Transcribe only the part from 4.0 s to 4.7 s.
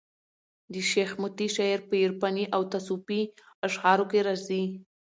کښي راځي.